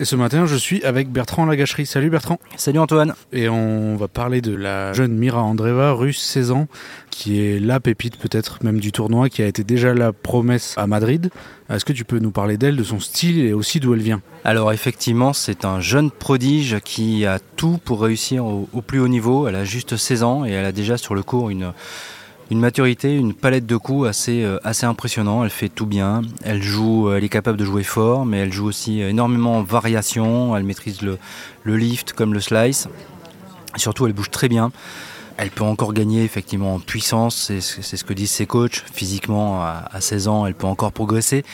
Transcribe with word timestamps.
Et 0.00 0.04
ce 0.04 0.14
matin, 0.14 0.46
je 0.46 0.54
suis 0.54 0.84
avec 0.84 1.10
Bertrand 1.10 1.44
Lagacherie. 1.44 1.84
Salut 1.84 2.08
Bertrand. 2.08 2.38
Salut 2.56 2.78
Antoine. 2.78 3.14
Et 3.32 3.48
on 3.48 3.96
va 3.96 4.06
parler 4.06 4.40
de 4.40 4.54
la 4.54 4.92
jeune 4.92 5.12
Mira 5.16 5.42
Andreeva, 5.42 5.90
russe 5.90 6.20
16 6.20 6.52
ans, 6.52 6.68
qui 7.10 7.40
est 7.40 7.58
la 7.58 7.80
pépite 7.80 8.16
peut-être 8.16 8.62
même 8.62 8.78
du 8.78 8.92
tournoi, 8.92 9.28
qui 9.28 9.42
a 9.42 9.48
été 9.48 9.64
déjà 9.64 9.94
la 9.94 10.12
promesse 10.12 10.74
à 10.76 10.86
Madrid. 10.86 11.30
Est-ce 11.68 11.84
que 11.84 11.92
tu 11.92 12.04
peux 12.04 12.20
nous 12.20 12.30
parler 12.30 12.56
d'elle, 12.56 12.76
de 12.76 12.84
son 12.84 13.00
style 13.00 13.40
et 13.40 13.52
aussi 13.52 13.80
d'où 13.80 13.92
elle 13.92 14.02
vient? 14.02 14.22
Alors 14.44 14.72
effectivement, 14.72 15.32
c'est 15.32 15.64
un 15.64 15.80
jeune 15.80 16.12
prodige 16.12 16.78
qui 16.84 17.26
a 17.26 17.40
tout 17.56 17.80
pour 17.84 18.00
réussir 18.00 18.44
au, 18.44 18.68
au 18.72 18.82
plus 18.82 19.00
haut 19.00 19.08
niveau. 19.08 19.48
Elle 19.48 19.56
a 19.56 19.64
juste 19.64 19.96
16 19.96 20.22
ans 20.22 20.44
et 20.44 20.52
elle 20.52 20.64
a 20.64 20.72
déjà 20.72 20.96
sur 20.96 21.16
le 21.16 21.24
cours 21.24 21.50
une 21.50 21.72
une 22.50 22.60
maturité, 22.60 23.14
une 23.14 23.34
palette 23.34 23.66
de 23.66 23.76
coups 23.76 24.08
assez, 24.08 24.42
euh, 24.42 24.58
assez 24.64 24.86
impressionnant. 24.86 25.44
Elle 25.44 25.50
fait 25.50 25.68
tout 25.68 25.86
bien. 25.86 26.22
Elle 26.44 26.62
joue, 26.62 27.08
euh, 27.08 27.16
elle 27.16 27.24
est 27.24 27.28
capable 27.28 27.58
de 27.58 27.64
jouer 27.64 27.82
fort, 27.82 28.26
mais 28.26 28.38
elle 28.38 28.52
joue 28.52 28.66
aussi 28.66 29.00
énormément 29.00 29.58
en 29.58 29.62
variation. 29.62 30.56
Elle 30.56 30.64
maîtrise 30.64 31.02
le, 31.02 31.18
le 31.64 31.76
lift 31.76 32.12
comme 32.12 32.34
le 32.34 32.40
slice. 32.40 32.88
Surtout, 33.76 34.06
elle 34.06 34.12
bouge 34.12 34.30
très 34.30 34.48
bien. 34.48 34.72
Elle 35.36 35.50
peut 35.50 35.64
encore 35.64 35.92
gagner 35.92 36.24
effectivement 36.24 36.74
en 36.74 36.80
puissance, 36.80 37.52
c'est 37.60 37.60
ce 37.60 38.02
que 38.02 38.12
disent 38.12 38.32
ses 38.32 38.46
coachs. 38.46 38.82
Physiquement, 38.92 39.62
à 39.62 40.00
16 40.00 40.26
ans, 40.26 40.46
elle 40.46 40.54
peut 40.54 40.66
encore 40.66 40.90
progresser. 40.90 41.44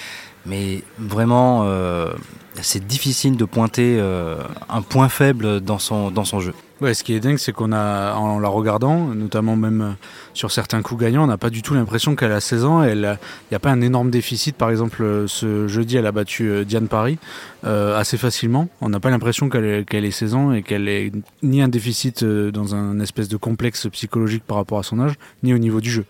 Mais 0.46 0.82
vraiment, 0.98 1.62
euh, 1.64 2.12
c'est 2.60 2.86
difficile 2.86 3.36
de 3.36 3.44
pointer 3.44 3.96
euh, 3.98 4.36
un 4.68 4.82
point 4.82 5.08
faible 5.08 5.60
dans 5.60 5.78
son, 5.78 6.10
dans 6.10 6.24
son 6.24 6.40
jeu. 6.40 6.54
Ouais, 6.80 6.92
ce 6.92 7.05
qui 7.05 7.14
est 7.14 7.20
dingue, 7.20 7.39
c'est 7.39 7.53
qu'on 7.53 7.72
a, 7.72 8.14
en 8.14 8.41
la 8.41 8.48
regardant, 8.48 9.06
notamment 9.14 9.55
même 9.55 9.80
euh, 9.80 9.91
sur 10.34 10.50
certains 10.50 10.83
coups 10.83 11.03
gagnants, 11.03 11.22
on 11.22 11.28
n'a 11.28 11.39
pas 11.39 11.50
du 11.50 11.62
tout 11.62 11.72
l'impression 11.75 12.17
qu'elle 12.17 12.33
a 12.33 12.41
16 12.41 12.64
ans. 12.64 12.83
Il 12.83 13.17
n'y 13.50 13.55
a 13.55 13.58
pas 13.61 13.70
un 13.70 13.80
énorme 13.80 14.11
déficit. 14.11 14.56
Par 14.56 14.70
exemple, 14.70 15.02
euh, 15.02 15.27
ce 15.28 15.69
jeudi, 15.69 15.97
elle 15.97 16.06
a 16.06 16.12
battu 16.12 16.64
Diane 16.64 16.89
Paris 16.89 17.19
euh, 17.64 17.97
assez 17.97 18.17
facilement. 18.17 18.69
On 18.80 18.89
n'a 18.89 18.98
pas 18.98 19.11
l'impression 19.11 19.48
qu'elle 19.48 19.84
qu 19.84 19.97
ait 19.97 20.11
16 20.11 20.34
ans 20.34 20.52
et 20.52 20.62
qu'elle 20.62 20.89
ait 20.89 21.12
ni 21.42 21.62
un 21.62 21.69
déficit 21.69 22.25
dans 22.25 22.75
un 22.75 22.98
espèce 22.98 23.28
de 23.28 23.36
complexe 23.36 23.86
psychologique 23.92 24.42
par 24.45 24.56
rapport 24.56 24.78
à 24.78 24.83
son 24.83 25.00
âge, 25.00 25.14
ni 25.45 25.55
au 25.55 25.58
niveau 25.58 25.80
du 25.80 25.91
jeu. 25.91 26.05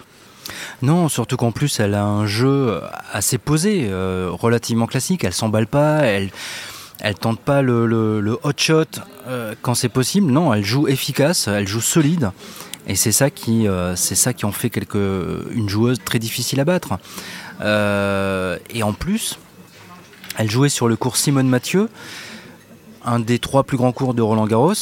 Non, 0.83 1.09
surtout 1.09 1.37
qu'en 1.37 1.53
plus, 1.53 1.81
elle 1.81 1.95
a 1.95 2.05
un 2.05 2.27
jeu 2.27 2.81
assez 3.13 3.39
posé, 3.39 3.87
euh, 3.89 4.29
relativement 4.31 4.87
classique. 4.87 5.25
Elle 5.25 5.33
s'emballe 5.33 5.67
pas, 5.67 6.03
elle 7.01 7.15
tente 7.15 7.41
pas 7.41 7.63
le, 7.63 8.39
hot 8.43 8.53
shot 8.57 8.85
euh, 9.27 9.55
quand 9.63 9.75
c'est 9.75 9.89
possible. 9.89 10.31
Non, 10.31 10.53
elle 10.53 10.65
joue 10.65 10.89
efficace, 10.89 11.49
elle 11.49 11.69
joue 11.69 11.81
solide. 11.81 12.31
Et 12.87 12.97
c'est 12.97 13.13
ça 13.13 13.31
qui, 13.31 13.67
euh, 13.67 13.95
en 14.43 14.53
fait 14.53 14.71
une 15.53 15.69
joueuse 15.69 15.99
très 16.05 16.19
difficile 16.19 16.61
à 16.61 16.65
battre. 16.65 16.99
Euh, 17.61 18.59
et 18.71 18.83
en 18.83 18.93
plus, 18.93 19.39
elle 20.37 20.51
jouait 20.51 20.69
sur 20.69 20.89
le 20.89 20.97
cours 20.97 21.17
Simone 21.17 21.49
Mathieu, 21.49 21.89
un 23.05 23.21
des 23.21 23.39
trois 23.39 23.65
plus 23.65 23.77
grands 23.77 23.93
cours 23.93 24.15
de 24.15 24.23
Roland 24.23 24.47
Garros. 24.47 24.75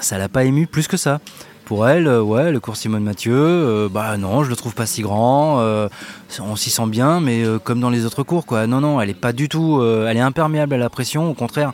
Ça 0.00 0.18
l'a 0.18 0.28
pas 0.28 0.44
ému 0.44 0.66
plus 0.66 0.88
que 0.88 0.96
ça 0.96 1.20
pour 1.64 1.88
elle, 1.88 2.06
euh, 2.06 2.22
ouais, 2.22 2.52
le 2.52 2.60
cours 2.60 2.76
Simone 2.76 3.02
Mathieu, 3.02 3.34
euh, 3.34 3.88
bah 3.88 4.16
non, 4.16 4.44
je 4.44 4.50
le 4.50 4.56
trouve 4.56 4.74
pas 4.74 4.86
si 4.86 5.02
grand, 5.02 5.60
euh, 5.60 5.88
on 6.40 6.56
s'y 6.56 6.70
sent 6.70 6.86
bien, 6.86 7.20
mais 7.20 7.42
comme 7.64 7.80
dans 7.80 7.90
les 7.90 8.04
autres 8.04 8.22
cours, 8.22 8.46
quoi. 8.46 8.66
Non, 8.66 8.80
non, 8.80 9.00
elle 9.00 9.10
est 9.10 9.14
pas 9.14 9.32
du 9.32 9.48
tout, 9.48 9.82
elle 9.82 10.16
est 10.16 10.20
imperméable 10.20 10.74
à 10.74 10.78
la 10.78 10.90
pression, 10.90 11.30
au 11.30 11.34
contraire, 11.34 11.72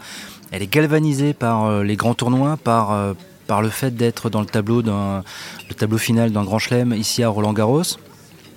elle 0.52 0.62
est 0.62 0.72
galvanisée 0.72 1.32
par 1.32 1.82
les 1.82 1.96
grands 1.96 2.14
tournois, 2.14 2.56
par, 2.56 3.14
le 3.62 3.68
fait 3.68 3.94
d'être 3.94 4.30
dans 4.30 4.40
le 4.40 4.46
tableau, 4.46 4.82
le 4.82 5.74
tableau 5.76 5.98
final 5.98 6.30
d'un 6.30 6.44
grand 6.44 6.58
chelem 6.58 6.92
ici 6.92 7.22
à 7.22 7.28
Roland 7.28 7.52
Garros. 7.52 7.82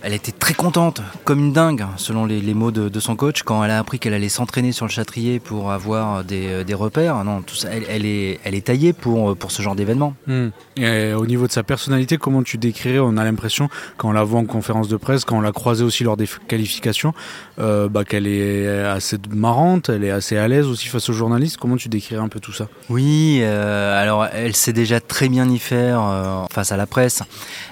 Elle 0.04 0.14
était 0.14 0.34
très 0.34 0.54
contente, 0.54 1.02
comme 1.24 1.40
une 1.40 1.54
dingue, 1.54 1.86
selon 1.96 2.26
les, 2.26 2.42
les 2.42 2.54
mots 2.54 2.72
de, 2.72 2.90
de, 2.90 3.00
son 3.00 3.16
coach, 3.16 3.44
quand 3.44 3.64
elle 3.64 3.72
a 3.72 3.80
appris 3.80 4.00
qu'elle 4.00 4.14
allait 4.14 4.28
s'entraîner 4.30 4.74
sur 4.74 4.86
le 4.86 4.92
Châtrier 4.92 5.40
pour 5.40 5.72
avoir 5.72 6.26
des, 6.26 6.66
des 6.66 6.74
repères. 6.74 7.24
Non, 7.24 7.42
tout 7.42 7.56
ça, 7.56 7.70
elle, 7.72 7.86
elle, 7.90 8.06
est, 8.06 8.40
elle 8.44 8.54
est 8.54 8.66
taillée 8.66 8.92
pour, 8.92 9.36
pour 9.38 9.52
ce 9.52 9.62
genre 9.62 9.76
d'événement. 9.76 10.14
Mmh. 10.28 10.48
Et 10.78 11.14
au 11.14 11.26
niveau 11.26 11.48
de 11.48 11.54
sa 11.54 11.64
personnalité, 11.64 12.18
comment 12.18 12.44
tu 12.44 12.58
décrirais 12.58 13.00
On 13.00 13.16
a 13.16 13.24
l'impression, 13.24 13.70
quand 13.98 14.10
on 14.10 14.12
la 14.12 14.24
voit 14.24 14.40
en 14.40 14.46
conférence 14.46 14.90
de 14.90 14.98
presse, 14.98 15.24
quand 15.24 15.38
on 15.38 15.42
l'a 15.42 15.54
croisée 15.54 15.84
aussi 15.86 16.04
lors 16.04 16.18
des 16.18 16.28
qualifications, 16.48 17.14
euh, 17.60 17.88
bah, 17.88 18.04
qu'elle 18.04 18.28
est 18.28 18.68
assez 18.84 19.18
marrante, 19.30 19.90
elle 19.90 20.04
est 20.04 20.12
assez 20.12 20.38
à 20.38 20.48
l'aise 20.48 20.68
aussi 20.68 20.88
face 20.88 21.10
aux 21.10 21.14
journalistes. 21.14 21.58
Comment 21.58 21.78
tu 21.78 21.88
décrirais 21.90 22.22
un 22.22 22.30
peu 22.30 22.40
tout 22.40 22.54
ça? 22.54 22.68
Oui, 22.90 23.40
euh, 23.42 24.02
alors 24.02 24.26
elle 24.26 24.56
sait 24.56 24.74
déjà 24.74 25.00
très 25.00 25.30
bien 25.30 25.50
y 25.50 25.60
faire 25.60 26.02
euh, 26.02 26.44
face 26.52 26.72
à 26.72 26.78
la 26.78 26.88
presse. 26.88 27.22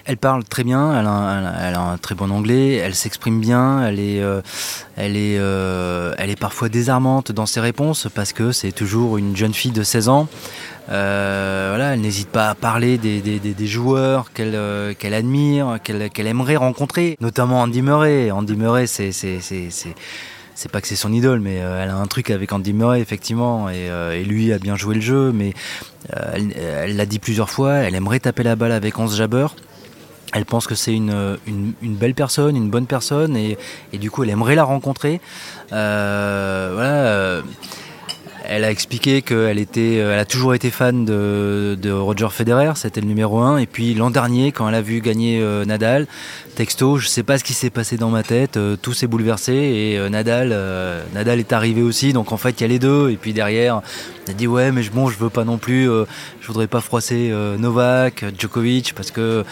Elle 0.06 0.18
parle 0.18 0.44
très 0.44 0.64
bien, 0.64 1.00
elle 1.00 1.08
a, 1.08 1.68
elle 1.68 1.76
a 1.76 1.82
un 1.82 1.98
très 1.98 2.16
bon 2.16 2.21
anglais, 2.30 2.76
elle 2.76 2.96
s'exprime 2.96 3.40
bien, 3.40 3.86
elle 3.86 4.00
est, 4.00 4.22
euh, 4.22 4.42
elle, 4.96 5.18
est, 5.18 5.38
euh, 5.40 6.14
elle 6.18 6.30
est 6.30 6.40
parfois 6.40 6.70
désarmante 6.70 7.32
dans 7.32 7.46
ses 7.46 7.60
réponses 7.60 8.08
parce 8.14 8.34
que 8.34 8.52
c'est 8.52 8.72
toujours 8.72 9.18
une 9.18 9.36
jeune 9.36 9.54
fille 9.54 9.72
de 9.72 9.84
16 9.84 10.10
ans. 10.10 10.28
Euh, 10.90 11.68
voilà, 11.70 11.94
elle 11.94 12.02
n'hésite 12.02 12.30
pas 12.30 12.50
à 12.50 12.56
parler 12.56 12.98
des, 12.98 13.68
joueurs 13.68 14.32
qu'elle 14.34 14.58
qu 14.96 15.08
admire, 15.14 15.80
qu'elle 15.84 16.10
qu 16.10 16.22
aimerait 16.22 16.58
rencontrer, 16.58 17.18
notamment 17.22 17.62
Andy 17.62 17.82
Murray. 17.82 18.30
Andy 18.30 18.56
Murray, 18.56 18.88
c'est 18.88 19.12
pas 20.72 20.82
que 20.82 20.88
c'est 20.88 20.96
son 20.96 21.14
idole, 21.14 21.40
mais 21.40 21.56
elle 21.56 21.90
a 21.90 21.96
un 21.96 22.08
truc 22.08 22.30
avec 22.30 22.52
Andy 22.52 22.74
Murray, 22.74 23.00
effectivement, 23.00 23.70
et, 23.70 24.24
lui 24.24 24.52
a 24.52 24.60
bien 24.60 24.76
joué 24.76 24.96
le 24.96 25.02
jeu, 25.02 25.32
mais 25.32 25.54
elle 26.12 26.98
l'a 26.98 27.06
dit 27.06 27.20
plusieurs 27.20 27.50
fois, 27.50 27.76
elle 27.76 27.96
aimerait 27.96 28.20
taper 28.20 28.44
la 28.44 28.56
balle 28.56 28.74
avec 28.74 29.00
Hans 29.00 29.08
Jabber. 29.08 29.48
Elle 30.34 30.46
pense 30.46 30.68
que 30.68 30.76
c'est 30.76 30.94
une, 30.94 31.38
une, 31.48 31.96
belle 31.96 32.14
personne, 32.14 32.56
une 32.56 32.70
bonne 32.70 32.86
personne, 32.86 33.36
et, 33.36 33.58
et, 33.92 33.98
du 33.98 34.10
coup, 34.10 34.24
elle 34.24 34.30
aimerait 34.30 34.56
la 34.56 34.64
rencontrer. 34.64 35.20
voilà 35.70 37.42
elle 38.52 38.66
a 38.66 38.72
expliqué 38.72 39.22
qu'elle 39.22 39.60
était, 39.60 39.96
elle 39.96 40.20
a 40.20 40.26
toujours 40.26 40.54
été 40.54 40.72
fan 40.72 41.06
de, 41.06 41.92
Roger 41.92 42.28
Federer, 42.30 42.74
c'était 42.76 43.00
le 43.00 43.08
numéro 43.08 43.40
1. 43.40 43.60
Et 43.60 43.66
puis 43.66 43.94
l'an 43.94 44.10
dernier, 44.10 44.52
quand 44.52 44.68
elle 44.68 44.76
a 44.76 44.82
vu 44.82 45.00
gagner 45.00 45.40
euh, 45.42 45.64
Nadal, 45.64 46.06
texto, 46.56 46.98
je 46.98 47.08
sais 47.08 47.24
pas 47.24 47.38
ce 47.38 47.46
qui 47.46 47.54
s'est 47.54 47.70
passé 47.70 47.96
dans 47.96 48.10
ma 48.10 48.24
tête, 48.24 48.58
euh, 48.58 48.76
tout 48.76 48.94
s'est 48.94 49.08
bouleversé 49.08 49.54
et 49.54 49.98
euh, 49.98 50.10
Nadal, 50.10 50.50
Nadal 51.14 51.40
est 51.40 51.54
arrivé 51.54 51.82
aussi. 51.82 52.12
Donc 52.12 52.34
en 52.34 52.38
fait, 52.38 52.60
il 52.60 52.62
y 52.62 52.66
a 52.66 52.68
les 52.68 52.80
deux. 52.80 53.10
Et 53.10 53.16
puis 53.16 53.32
derrière, 53.32 53.82
elle 54.26 54.32
a 54.32 54.34
dit 54.34 54.48
ouais, 54.48 54.72
mais 54.72 54.84
bon, 54.94 55.10
je 55.10 55.18
veux 55.18 55.30
pas 55.30 55.46
non 55.46 55.58
plus, 55.58 55.86
je 55.86 56.48
voudrais 56.48 56.68
pas 56.68 56.82
froisser 56.82 57.34
Novak, 57.58 58.26
Djokovic, 58.38 58.94
parce 58.96 59.12
que 59.12 59.46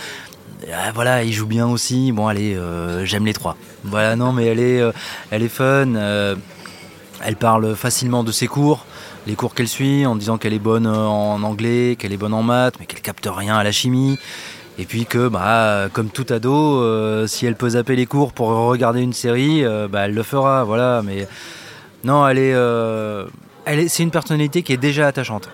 voilà, 0.94 1.24
il 1.24 1.34
joue 1.34 1.48
bien 1.48 1.68
aussi. 1.68 2.12
Bon, 2.12 2.28
allez, 2.28 2.58
j'aime 3.04 3.26
les 3.26 3.34
trois. 3.34 3.56
Voilà, 3.84 4.16
non, 4.16 4.34
mais 4.34 4.46
elle 4.46 4.60
est, 4.60 4.82
elle 5.32 5.44
est 5.44 5.50
fun. 5.50 5.94
Elle 7.22 7.36
parle 7.36 7.76
facilement 7.76 8.24
de 8.24 8.32
ses 8.32 8.48
cours, 8.48 8.86
les 9.28 9.36
cours 9.36 9.54
qu'elle 9.54 9.68
suit, 9.68 10.06
en 10.06 10.16
disant 10.16 10.38
qu'elle 10.38 10.54
est 10.54 10.60
bonne 10.60 10.88
en 10.88 11.42
anglais, 11.44 11.96
qu'elle 11.98 12.14
est 12.14 12.18
bonne 12.18 12.34
en 12.34 12.44
maths, 12.44 12.76
mais 12.80 12.86
qu'elle 12.86 13.02
capte 13.02 13.28
rien 13.30 13.58
à 13.58 13.64
la 13.64 13.72
chimie. 13.72 14.18
Et 14.80 14.86
puis 14.86 15.06
que, 15.06 15.28
bah, 15.28 15.90
comme 15.92 16.08
tout 16.08 16.26
ado, 16.30 16.82
euh, 16.82 17.28
si 17.28 17.46
elle 17.46 17.56
peut 17.56 17.72
zapper 17.72 17.98
les 17.98 18.06
cours 18.06 18.32
pour 18.32 18.48
regarder 18.48 19.02
une 19.02 19.12
série, 19.12 19.66
euh, 19.66 19.90
bah, 19.90 20.06
elle 20.06 20.14
le 20.14 20.24
fera, 20.24 20.64
voilà. 20.64 21.02
Mais 21.04 21.28
non, 22.06 22.26
elle 22.26 22.38
est, 22.38 22.54
euh, 22.54 23.26
elle 23.66 23.80
est, 23.80 23.88
c'est 23.90 24.04
une 24.04 24.12
personnalité 24.12 24.64
qui 24.64 24.72
est 24.72 24.78
déjà 24.78 25.08
attachante. 25.08 25.50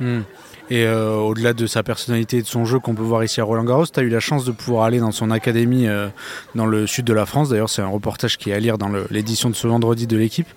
Mmh. 0.00 0.22
Et 0.70 0.86
euh, 0.86 1.16
au-delà 1.16 1.52
de 1.52 1.66
sa 1.66 1.82
personnalité 1.82 2.38
et 2.38 2.42
de 2.42 2.46
son 2.46 2.64
jeu 2.64 2.78
qu'on 2.78 2.94
peut 2.94 3.02
voir 3.02 3.22
ici 3.22 3.40
à 3.40 3.44
Roland 3.44 3.64
Garros, 3.64 3.86
tu 3.86 4.00
as 4.00 4.02
eu 4.02 4.08
la 4.08 4.20
chance 4.20 4.46
de 4.46 4.52
pouvoir 4.52 4.84
aller 4.84 4.98
dans 4.98 5.12
son 5.12 5.30
académie 5.30 5.86
euh, 5.86 6.08
dans 6.54 6.64
le 6.64 6.86
sud 6.86 7.04
de 7.04 7.12
la 7.12 7.26
France. 7.26 7.50
D'ailleurs, 7.50 7.68
c'est 7.68 7.82
un 7.82 7.88
reportage 7.88 8.38
qui 8.38 8.50
est 8.50 8.54
à 8.54 8.60
lire 8.60 8.78
dans 8.78 8.90
l'édition 9.10 9.50
de 9.50 9.54
ce 9.54 9.66
vendredi 9.66 10.06
de 10.06 10.16
l'équipe. 10.16 10.48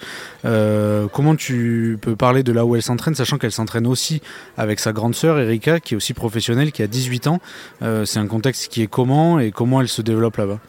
Euh, 0.45 1.07
comment 1.11 1.35
tu 1.35 1.97
peux 2.01 2.15
parler 2.15 2.43
de 2.43 2.53
là 2.53 2.65
où 2.65 2.75
elle 2.75 2.81
s'entraîne, 2.81 3.15
sachant 3.15 3.37
qu'elle 3.37 3.51
s'entraîne 3.51 3.85
aussi 3.85 4.21
avec 4.57 4.79
sa 4.79 4.93
grande 4.93 5.13
sœur 5.13 5.39
Erika, 5.39 5.81
qui 5.81 5.93
est 5.93 5.97
aussi 5.97 6.13
professionnelle, 6.13 6.71
qui 6.71 6.83
a 6.83 6.87
18 6.87 7.27
ans. 7.27 7.39
C'est 7.81 8.19
un 8.19 8.27
contexte 8.27 8.71
qui 8.71 8.81
est 8.81 8.87
comment 8.87 9.39
et 9.39 9.51
comment 9.51 9.81
elle 9.81 9.87
se 9.87 10.01
développe 10.01 10.37
là-bas? 10.37 10.59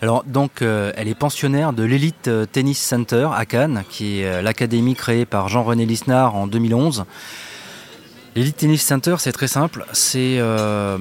Alors 0.00 0.24
donc 0.24 0.62
elle 0.62 1.08
est 1.08 1.18
pensionnaire 1.18 1.72
de 1.72 1.84
l'Elite 1.84 2.30
Tennis 2.52 2.78
Center 2.78 3.28
à 3.34 3.46
Cannes, 3.46 3.84
qui 3.88 4.20
est 4.20 4.42
l'académie 4.42 4.94
créée 4.94 5.24
par 5.24 5.48
Jean-René 5.48 5.86
Lisnard 5.86 6.34
en 6.34 6.46
2011. 6.46 7.04
L'Elite 8.34 8.56
Tennis 8.56 8.82
Center, 8.82 9.16
c'est 9.18 9.32
très 9.32 9.48
simple. 9.48 9.84
C'est 9.92 10.38
euh, 10.38 10.96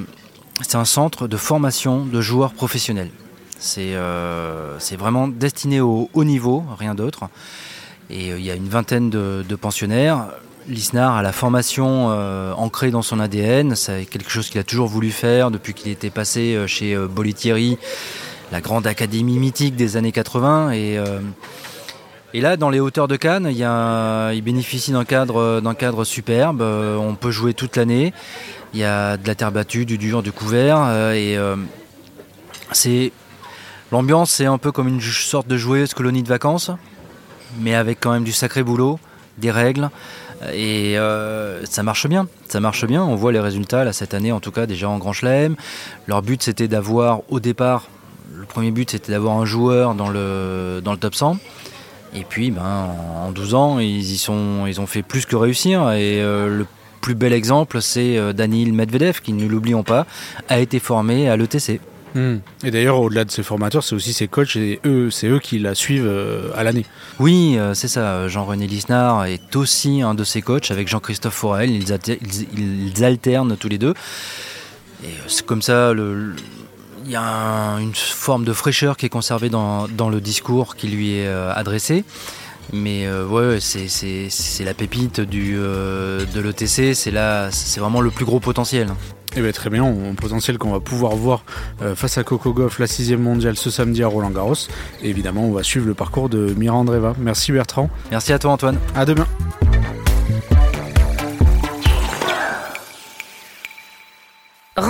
c'est 0.61 0.75
un 0.75 0.85
centre 0.85 1.29
de 1.29 1.37
formation 1.37 2.05
de 2.05 2.19
joueurs 2.19 2.53
professionnels. 2.53 3.09
C'est 3.57 3.93
euh, 3.93 4.77
vraiment 4.97 5.27
destiné 5.29 5.79
au 5.79 6.09
haut 6.13 6.23
niveau, 6.25 6.63
rien 6.77 6.93
d'autre. 6.93 7.29
Et 8.09 8.31
euh, 8.31 8.39
il 8.39 8.45
y 8.45 8.51
a 8.51 8.55
une 8.55 8.67
vingtaine 8.67 9.09
de, 9.09 9.55
pensionnaires. 9.55 10.27
L'ISNAR 10.67 11.15
a 11.15 11.21
la 11.21 11.31
formation 11.31 12.07
ancrée 12.55 12.91
dans 12.91 13.01
son 13.01 13.19
ADN. 13.19 13.75
C'est 13.75 14.05
quelque 14.05 14.29
chose 14.29 14.49
qu'il 14.49 14.59
a 14.59 14.63
toujours 14.63 14.87
voulu 14.87 15.09
faire 15.09 15.51
depuis 15.51 15.73
qu'il 15.73 15.91
était 15.91 16.11
passé 16.11 16.65
chez 16.67 16.95
Bollettieri, 16.95 17.79
la 18.51 18.61
grande 18.61 18.85
académie 18.85 19.39
mythique 19.39 19.75
des 19.75 19.97
années 19.97 20.11
80. 20.11 20.71
Et, 20.73 20.99
et 22.33 22.39
là, 22.39 22.55
dans 22.55 22.69
les 22.69 22.79
hauteurs 22.79 23.07
de 23.07 23.17
Cannes, 23.17 23.47
il, 23.49 23.57
y 23.57 23.63
a, 23.63 24.31
il 24.31 24.41
bénéficie 24.41 24.91
d'un 24.91 25.03
cadre, 25.03 26.03
superbe. 26.05 26.61
Euh, 26.61 26.95
on 26.95 27.15
peut 27.15 27.31
jouer 27.31 27.53
toute 27.53 27.75
l'année. 27.75 28.13
Il 28.73 28.79
y 28.79 28.85
a 28.85 29.17
de 29.17 29.27
la 29.27 29.35
terre 29.35 29.51
battue, 29.51 29.85
du 29.85 29.97
dur, 29.97 30.23
du 30.23 30.31
couvert. 30.31 30.77
euh, 30.79 31.13
et 31.13 31.37
euh, 31.37 31.57
c'est 32.71 33.11
l'ambiance, 33.91 34.31
c'est 34.31 34.45
un 34.45 34.57
peu 34.57 34.71
comme 34.71 34.87
une 34.87 35.01
sorte 35.01 35.47
de 35.47 35.57
joyeuse 35.57 35.93
colonie 35.93 36.23
de 36.23 36.29
vacances, 36.29 36.71
mais 37.59 37.75
avec 37.75 37.99
quand 37.99 38.13
même 38.13 38.23
du 38.23 38.31
sacré 38.31 38.63
boulot, 38.63 38.97
des 39.37 39.51
règles. 39.51 39.89
Et 40.53 40.95
ça 41.65 41.83
marche 41.83 42.07
bien, 42.07 42.27
ça 42.47 42.59
marche 42.59 42.85
bien. 42.85 43.03
On 43.03 43.15
voit 43.15 43.31
les 43.31 43.39
résultats 43.41 43.91
cette 43.93 44.15
année, 44.15 44.31
en 44.31 44.39
tout 44.39 44.51
cas 44.51 44.65
déjà 44.65 44.89
en 44.89 44.97
Grand 44.97 45.13
Chelem. 45.13 45.55
Leur 46.07 46.21
but 46.23 46.41
c'était 46.41 46.67
d'avoir 46.67 47.21
au 47.29 47.39
départ, 47.39 47.89
le 48.33 48.45
premier 48.45 48.71
but 48.71 48.89
c'était 48.89 49.11
d'avoir 49.11 49.37
un 49.37 49.45
joueur 49.45 49.93
dans 49.93 50.09
le, 50.09 50.81
dans 50.83 50.93
le 50.93 50.97
top 50.97 51.13
100. 51.13 51.37
Et 52.15 52.23
puis 52.27 52.51
ben, 52.51 52.61
en, 52.61 53.27
en 53.27 53.31
12 53.31 53.53
ans, 53.55 53.79
ils, 53.79 53.99
y 54.11 54.17
sont, 54.17 54.65
ils 54.67 54.81
ont 54.81 54.87
fait 54.87 55.01
plus 55.03 55.25
que 55.25 55.35
réussir. 55.35 55.91
Et 55.91 56.21
euh, 56.21 56.57
le 56.57 56.65
plus 56.99 57.15
bel 57.15 57.33
exemple, 57.33 57.81
c'est 57.81 58.17
euh, 58.17 58.33
Danil 58.33 58.73
Medvedev, 58.73 59.21
qui 59.21 59.33
ne 59.33 59.47
l'oublions 59.47 59.83
pas, 59.83 60.05
a 60.49 60.59
été 60.59 60.79
formé 60.79 61.29
à 61.29 61.37
l'ETC. 61.37 61.79
Hmm. 62.13 62.39
Et 62.65 62.71
d'ailleurs, 62.71 62.99
au-delà 62.99 63.23
de 63.23 63.31
ses 63.31 63.41
formateurs, 63.41 63.83
c'est 63.85 63.95
aussi 63.95 64.11
ses 64.11 64.27
coachs 64.27 64.57
et 64.57 64.81
eux, 64.85 65.09
c'est 65.09 65.27
eux 65.27 65.39
qui 65.39 65.59
la 65.59 65.73
suivent 65.73 66.05
euh, 66.05 66.49
à 66.57 66.63
l'année. 66.65 66.85
Oui, 67.19 67.55
euh, 67.57 67.73
c'est 67.73 67.87
ça. 67.87 68.27
Jean-René 68.27 68.67
Lisnard 68.67 69.23
est 69.25 69.55
aussi 69.55 70.01
un 70.01 70.13
de 70.13 70.25
ses 70.25 70.41
coachs 70.41 70.69
avec 70.71 70.89
Jean-Christophe 70.89 71.33
Forel. 71.33 71.69
Ils, 71.71 71.85
ils- 72.53 72.89
ils 72.97 73.03
alternent 73.05 73.55
tous 73.55 73.69
les 73.69 73.77
deux. 73.77 73.93
Et 75.05 75.07
c'est 75.27 75.45
comme 75.45 75.61
ça, 75.61 75.93
le- 75.93 76.35
y 77.11 77.15
a 77.15 77.21
un- 77.23 77.79
une 77.79 77.93
forme 77.95 78.45
de 78.45 78.53
fraîcheur 78.53 78.97
qui 78.97 79.05
est 79.05 79.09
conservée 79.09 79.49
dans, 79.49 79.87
dans 79.87 80.09
le 80.09 80.21
discours 80.21 80.75
qui 80.75 80.87
lui 80.87 81.17
est 81.17 81.27
euh, 81.27 81.51
adressé. 81.53 82.03
Mais 82.73 83.05
euh, 83.05 83.25
ouais, 83.27 83.59
c'est- 83.59 84.63
la 84.63 84.73
pépite 84.73 85.19
du, 85.19 85.55
euh, 85.57 86.23
de 86.33 86.39
l'ETC. 86.39 86.93
C'est 86.93 87.79
vraiment 87.79 88.01
le 88.01 88.11
plus 88.11 88.23
gros 88.25 88.39
potentiel. 88.39 88.87
Et 89.35 89.41
bien 89.41 89.51
très 89.53 89.69
bien, 89.69 89.83
on 89.83 90.13
potentiel 90.15 90.57
qu'on 90.57 90.71
va 90.71 90.79
pouvoir 90.81 91.15
voir 91.15 91.43
euh, 91.81 91.95
face 91.95 92.17
à 92.17 92.23
Coco 92.23 92.51
Goff 92.53 92.79
la 92.79 92.87
sixième 92.87 93.21
mondiale 93.21 93.55
ce 93.57 93.69
samedi 93.69 94.03
à 94.03 94.07
Roland 94.07 94.29
Garros. 94.29 94.55
Et 95.01 95.09
évidemment, 95.09 95.45
on 95.45 95.53
va 95.53 95.63
suivre 95.63 95.87
le 95.87 95.93
parcours 95.93 96.27
de 96.29 96.53
Mira 96.57 96.75
Andreva. 96.75 97.13
Merci 97.17 97.51
Bertrand. 97.53 97.89
Merci 98.11 98.33
à 98.33 98.39
toi, 98.39 98.51
Antoine. 98.51 98.77
À 98.95 99.05
demain. 99.05 99.27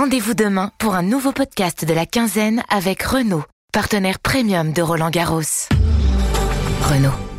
Rendez-vous 0.02 0.34
demain 0.34 0.72
pour 0.78 0.96
un 0.96 1.04
nouveau 1.04 1.30
podcast 1.30 1.84
de 1.84 1.94
la 1.94 2.06
quinzaine 2.06 2.64
avec 2.68 3.04
Renault, 3.04 3.44
partenaire 3.72 4.18
premium 4.18 4.72
de 4.72 4.82
Roland 4.82 5.10
Garros. 5.10 5.68
Renault. 6.82 7.31